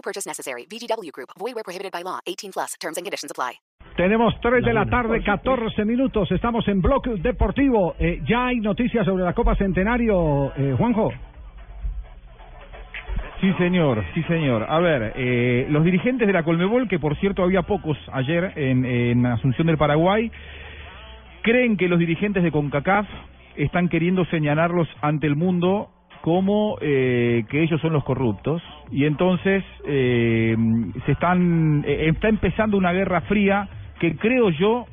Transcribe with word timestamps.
No 0.00 0.02
purchase 0.02 0.26
necessary. 0.26 0.64
VGW 0.64 1.12
Group. 1.12 1.28
Void 1.38 1.54
where 1.54 1.64
prohibited 1.64 1.92
by 1.92 2.02
law. 2.02 2.20
18 2.26 2.52
plus. 2.52 2.74
Terms 2.80 2.96
and 2.96 3.04
conditions 3.04 3.30
apply. 3.30 3.60
Tenemos 3.96 4.32
3 4.40 4.64
de 4.64 4.72
la 4.72 4.86
tarde, 4.86 5.22
14 5.22 5.84
minutos. 5.84 6.30
Estamos 6.32 6.66
en 6.68 6.80
Bloque 6.80 7.10
Deportivo. 7.16 7.96
Eh, 7.98 8.22
ya 8.26 8.46
hay 8.46 8.60
noticias 8.60 9.04
sobre 9.04 9.24
la 9.24 9.34
Copa 9.34 9.54
Centenario, 9.56 10.54
eh, 10.56 10.74
Juanjo. 10.78 11.12
Sí, 13.42 13.52
señor, 13.58 14.02
sí, 14.14 14.22
señor. 14.22 14.64
A 14.68 14.78
ver, 14.78 15.12
eh, 15.16 15.66
los 15.68 15.84
dirigentes 15.84 16.26
de 16.26 16.32
la 16.32 16.44
Colmebol, 16.44 16.88
que 16.88 16.98
por 16.98 17.18
cierto 17.18 17.42
había 17.42 17.62
pocos 17.62 17.98
ayer 18.12 18.52
en, 18.56 18.86
en 18.86 19.26
Asunción 19.26 19.66
del 19.66 19.76
Paraguay, 19.76 20.30
creen 21.42 21.76
que 21.76 21.88
los 21.88 21.98
dirigentes 21.98 22.42
de 22.42 22.50
CONCACAF 22.50 23.06
están 23.56 23.88
queriendo 23.88 24.24
señalarlos 24.26 24.88
ante 25.02 25.26
el 25.26 25.36
mundo 25.36 25.90
como 26.22 26.76
eh, 26.80 27.44
que 27.48 27.62
ellos 27.62 27.80
son 27.80 27.92
los 27.92 28.04
corruptos 28.04 28.62
y 28.90 29.04
entonces 29.04 29.64
eh, 29.86 30.56
se 31.06 31.12
están 31.12 31.84
eh, 31.86 32.10
está 32.14 32.28
empezando 32.28 32.76
una 32.76 32.92
guerra 32.92 33.22
fría 33.22 33.68
que 33.98 34.16
creo 34.16 34.50
yo 34.50 34.86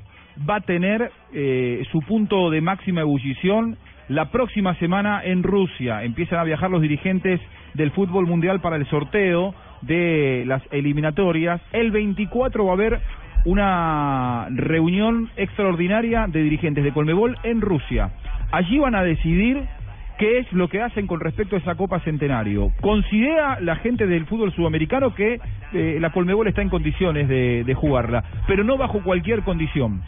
va 0.49 0.57
a 0.57 0.61
tener 0.61 1.11
eh, 1.33 1.83
su 1.91 1.99
punto 2.01 2.49
de 2.49 2.61
máxima 2.61 3.01
ebullición 3.01 3.77
la 4.09 4.31
próxima 4.31 4.75
semana 4.75 5.21
en 5.23 5.43
Rusia. 5.43 6.03
Empiezan 6.03 6.39
a 6.39 6.43
viajar 6.43 6.69
los 6.69 6.81
dirigentes 6.81 7.41
del 7.73 7.91
fútbol 7.91 8.25
mundial 8.25 8.61
para 8.61 8.77
el 8.77 8.85
sorteo 8.87 9.53
de 9.81 10.43
las 10.45 10.61
eliminatorias. 10.71 11.61
El 11.73 11.91
24 11.91 12.65
va 12.65 12.71
a 12.71 12.73
haber 12.73 12.99
una 13.45 14.47
reunión 14.49 15.29
extraordinaria 15.35 16.27
de 16.27 16.41
dirigentes 16.41 16.83
de 16.83 16.91
Colmebol 16.91 17.37
en 17.43 17.61
Rusia. 17.61 18.11
Allí 18.51 18.79
van 18.79 18.95
a 18.95 19.03
decidir 19.03 19.63
qué 20.17 20.39
es 20.39 20.51
lo 20.51 20.67
que 20.67 20.81
hacen 20.81 21.07
con 21.07 21.19
respecto 21.19 21.55
a 21.55 21.59
esa 21.59 21.75
Copa 21.75 21.99
Centenario. 22.01 22.71
Considera 22.81 23.59
la 23.59 23.75
gente 23.77 24.07
del 24.07 24.25
fútbol 24.25 24.53
sudamericano 24.53 25.13
que 25.13 25.39
eh, 25.73 25.97
la 25.99 26.11
Colmebol 26.11 26.47
está 26.47 26.61
en 26.61 26.69
condiciones 26.69 27.27
de, 27.27 27.63
de 27.63 27.73
jugarla, 27.73 28.23
pero 28.47 28.63
no 28.63 28.77
bajo 28.77 29.03
cualquier 29.03 29.43
condición. 29.43 30.01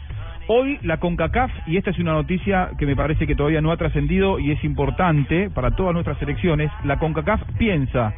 Hoy 0.48 0.78
la 0.82 0.96
CONCACAF, 0.96 1.50
y 1.68 1.76
esta 1.76 1.90
es 1.90 1.98
una 2.00 2.12
noticia 2.12 2.70
que 2.76 2.86
me 2.86 2.96
parece 2.96 3.24
que 3.24 3.36
todavía 3.36 3.60
no 3.60 3.70
ha 3.70 3.76
trascendido 3.76 4.40
y 4.40 4.50
es 4.50 4.64
importante 4.64 5.48
para 5.48 5.70
todas 5.76 5.92
nuestras 5.94 6.18
selecciones, 6.18 6.72
la 6.82 6.98
CONCACAF 6.98 7.42
piensa 7.56 8.12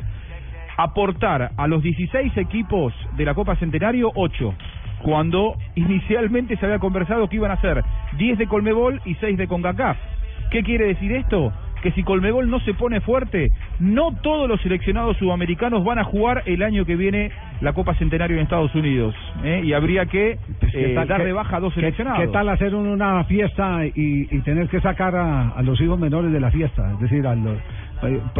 aportar 0.79 1.51
a 1.57 1.67
los 1.67 1.83
16 1.83 2.35
equipos 2.39 2.95
de 3.19 3.27
la 3.27 3.35
Copa 3.35 3.57
Centenario 3.57 4.11
8, 4.15 4.55
cuando 5.03 5.57
inicialmente 5.75 6.57
se 6.57 6.65
había 6.65 6.79
conversado 6.79 7.29
que 7.29 7.37
iban 7.37 7.51
a 7.51 7.61
ser 7.61 7.85
10 8.17 8.39
de 8.39 8.47
Colmebol 8.47 9.03
y 9.05 9.15
6 9.17 9.37
de 9.37 9.47
CONCACAF. 9.47 9.99
¿Qué 10.51 10.63
quiere 10.63 10.87
decir 10.87 11.13
esto? 11.13 11.53
Que 11.83 11.93
si 11.93 12.03
Colmebol 12.03 12.49
no 12.49 12.61
se 12.61 12.75
pone 12.75 13.01
fuerte, 13.01 13.51
no 13.81 14.13
todos 14.23 14.49
los 14.49 14.61
seleccionados 14.63 15.17
sudamericanos 15.19 15.85
van 15.85 15.99
a 15.99 16.05
jugar 16.05 16.43
el 16.47 16.63
año 16.63 16.85
que 16.85 16.97
viene 16.97 17.31
la 17.61 17.73
Copa 17.73 17.95
Centenario 17.97 18.37
en 18.37 18.45
Estados 18.45 18.75
Unidos. 18.75 19.15
¿eh? 19.45 19.61
Y 19.65 19.73
habría 19.73 20.07
que 20.07 20.33
eh, 20.33 20.95
tal- 20.95 21.09
dar 21.09 21.25
de 21.25 21.33
baja 21.33 21.57
a 21.57 21.61
dos 21.61 21.75
seleccionados. 21.75 22.21
¿Qué 22.21 22.29
tal 22.29 22.49
hacer 22.49 22.75
un- 22.75 22.89
una 22.89 23.25
fiesta 23.25 23.85
y, 23.87 24.29
y 24.31 24.41
tener 24.41 24.69
que 24.69 24.81
sacar 24.81 25.15
a, 25.17 25.51
a 25.51 25.63
los 25.63 25.81
hijos 25.81 25.99
menores 25.99 26.33
de 26.33 26.41
la 26.41 26.51
fiesta? 26.51 26.93
Es 26.95 27.01
decir, 27.01 27.27
a 27.27 27.35
los, 27.35 27.57
eh, 27.57 27.61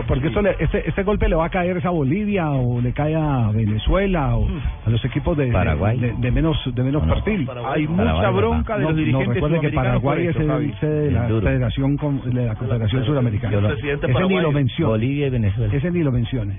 porque 0.07 0.27
esto 0.29 0.43
le- 0.43 0.57
este, 0.59 0.89
este 0.89 1.03
golpe 1.05 1.29
le 1.29 1.37
va 1.37 1.47
a 1.47 1.51
caer 1.51 1.77
es 1.77 1.85
a 1.85 1.91
Bolivia 1.91 2.51
o 2.51 2.81
le 2.81 2.93
cae 2.93 3.15
a 3.15 3.51
Venezuela 3.53 4.37
o 4.37 4.47
a 4.87 4.91
los 4.91 5.05
equipos 5.05 5.37
de, 5.37 5.47
Paraguay. 5.53 5.99
de, 5.99 6.13
de 6.19 6.31
menos 6.31 6.57
de 6.75 6.83
menos 6.83 7.03
perfil. 7.05 7.49
Hay 7.67 7.87
mucha 7.87 8.05
Paraguay, 8.15 8.35
bronca 8.43 8.77
de 8.77 8.83
No, 8.83 8.89
los 8.89 8.97
no, 8.99 9.05
dirigentes 9.05 9.35
recuerde 9.35 9.61
que 9.61 9.69
Paraguay 9.71 10.23
es 10.23 10.29
esto, 10.31 10.43
el 10.43 10.49
Javi. 10.49 10.73
sede 10.81 11.01
de 11.07 11.11
la 11.13 11.29
Es. 11.29 11.43
Federación 11.43 11.97
con- 11.97 12.21
de 12.35 12.47
la 12.47 12.55
Confederación 12.55 13.05
Suramericana. 13.05 13.69
Ese 13.73 14.27
ni 14.29 14.41
lo 14.41 14.53
menciona. 14.53 14.91
Bolivia 14.91 15.27
y 15.27 15.31
Venezuela. 15.31 15.75
Ese 15.75 15.91
ni 15.91 16.03
lo 16.03 16.13
mencione. 16.13 16.59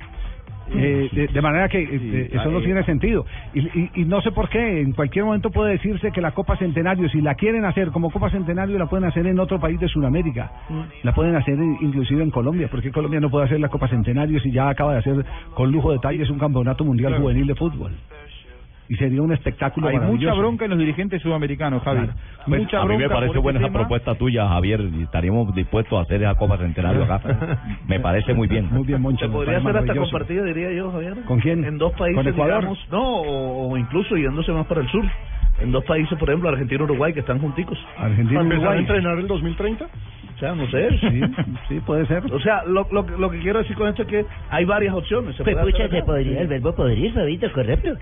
Eh, 0.72 1.10
de, 1.12 1.28
de 1.28 1.42
manera 1.42 1.68
que 1.68 1.80
eh, 1.82 2.30
eso 2.32 2.50
no 2.52 2.60
eh, 2.60 2.64
tiene 2.64 2.84
sentido. 2.84 3.26
Y, 3.54 3.60
y, 3.60 3.92
y 3.96 4.06
no 4.06 4.22
sé 4.22 4.32
por 4.32 4.50
qué, 4.50 4.82
en 4.82 4.94
cualquier 4.94 5.26
momento 5.26 5.52
puede 5.52 5.74
decirse 5.74 6.12
que 6.12 6.22
la 6.22 6.32
Copa 6.32 6.56
Centenario, 6.58 7.10
si 7.10 7.22
la 7.22 7.36
quieren 7.36 7.66
hacer 7.66 7.90
como 7.92 8.10
Copa 8.10 8.30
Centenario, 8.30 8.80
la 8.80 8.86
pueden 8.88 9.06
hacer 9.08 9.28
en 9.28 9.40
otro 9.40 9.60
país 9.60 9.80
de 9.80 9.88
Sudamérica. 9.90 10.52
La 11.04 11.14
pueden 11.14 11.36
hacer 11.36 11.56
en- 11.56 11.78
inclusive 11.82 12.24
en 12.24 12.32
Colombia. 12.32 12.68
porque 12.72 12.92
Colombia 12.92 13.20
no 13.20 13.30
puede 13.30 13.46
hacer 13.46 13.60
la 13.60 13.70
Copa 13.70 13.88
Centenario 13.88 14.40
si 14.40 14.52
ya 14.52 14.70
acaba 14.70 14.94
de 14.94 15.00
hacer 15.00 15.26
con 15.54 15.72
lujo 15.72 15.90
de 15.92 15.98
detalles 15.98 16.30
un 16.30 16.40
campeonato 16.40 16.84
mundial 16.86 17.14
juvenil 17.22 17.48
de 17.48 17.56
fútbol? 17.56 17.92
Y 18.90 18.96
sería 18.98 19.22
un 19.22 19.32
espectáculo 19.32 19.88
Hay 19.88 19.98
mucha 19.98 20.34
bronca 20.34 20.66
en 20.66 20.72
los 20.72 20.80
dirigentes 20.80 21.22
sudamericanos, 21.22 21.82
Javi. 21.84 22.00
Claro. 22.02 22.14
Pues, 22.46 22.62
mucha 22.62 22.82
a 22.82 22.86
mí 22.86 22.98
me 22.98 23.10
parece 23.10 23.38
buena 23.40 23.60
este 23.60 23.66
esa 23.68 23.72
tema. 23.74 23.80
propuesta 23.80 24.16
tuya, 24.16 24.48
Javier, 24.50 24.82
y 24.82 25.04
estaríamos 25.04 25.56
dispuestos 25.56 25.98
a 25.98 26.02
hacer 26.02 26.22
esa 26.22 26.36
Copa 26.36 26.58
Centenario 26.58 27.04
acá. 27.06 27.22
Me 27.88 28.00
parece 28.02 28.34
muy 28.34 28.48
bien. 28.48 28.68
Muy 28.72 28.86
bien, 28.86 29.02
Moncho. 29.02 29.26
Se 29.26 29.32
podría 29.32 29.58
hacer 29.60 29.78
hasta 29.78 29.96
compartida, 29.96 30.44
diría 30.44 30.72
yo, 30.74 30.92
Javier. 30.92 31.14
¿Con 31.26 31.40
quién? 31.40 31.64
En 31.64 31.78
dos 31.78 31.94
países, 31.94 32.18
¿Con 32.24 32.28
Ecuador? 32.28 32.60
digamos, 32.60 32.88
no, 32.92 33.02
o, 33.04 33.72
o 33.72 33.78
incluso 33.78 34.16
yéndose 34.18 34.52
más 34.52 34.66
para 34.68 34.82
el 34.82 34.90
sur. 34.90 35.06
En 35.62 35.72
dos 35.72 35.84
países, 35.86 36.18
por 36.18 36.30
ejemplo, 36.30 36.50
Argentina 36.50 36.82
y 36.82 36.84
Uruguay, 36.84 37.14
que 37.14 37.20
están 37.22 37.40
junticos. 37.40 37.78
Argentina 37.98 38.44
y 38.44 38.48
Uruguay. 38.48 38.80
entrenar 38.80 39.18
el 39.20 39.28
2030? 39.28 39.86
O 40.36 40.40
sea, 40.40 40.56
no 40.56 40.68
sé. 40.68 40.90
Sí, 41.00 41.22
sí, 41.70 41.80
puede 41.82 42.06
ser. 42.08 42.24
O 42.32 42.40
sea, 42.40 42.64
lo, 42.66 42.88
lo, 42.92 43.04
lo 43.04 43.30
que 43.30 43.40
quiero 43.40 43.60
decir 43.60 43.76
con 43.76 43.88
esto 43.88 44.02
es 44.02 44.08
que 44.08 44.26
hay 44.50 44.66
varias 44.66 44.94
opciones. 44.94 45.36
Se 45.36 45.44
Pues 45.44 45.56
puede 45.56 45.72
pucha, 45.72 45.84
hacer 45.86 45.92
se 45.92 45.98
acá. 45.98 46.06
podría, 46.08 46.42
el 46.42 46.48
verbo 46.48 46.76
podrir, 46.76 47.14
Fabito, 47.14 47.52
correcto. 47.54 47.94